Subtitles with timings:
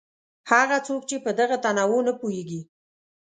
[0.51, 2.61] هغه څوک چې په دغه تنوع نه پوهېږي.